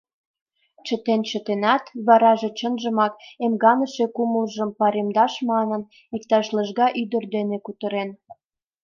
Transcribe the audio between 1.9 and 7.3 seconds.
вараже, чынжымак, эмганыше кумылжым паремдаш манын, иктаж лыжга ӱдыр